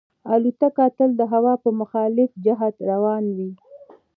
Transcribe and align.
الوتکه 0.33 0.85
تل 0.97 1.09
د 1.17 1.21
هوا 1.33 1.53
په 1.63 1.69
مخالف 1.79 2.29
جهت 2.45 2.75
روانه 2.89 3.29
وي. 3.37 3.51